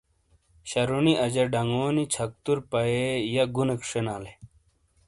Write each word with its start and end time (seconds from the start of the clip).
شرُونی 0.69 1.13
اجا 1.25 1.43
ڈنگونی 1.53 2.03
چھکتُر 2.13 2.57
پَیئے 2.69 3.07
یہہ 3.33 3.51
گُنیک 3.55 3.81
شینالے۔ 3.89 4.33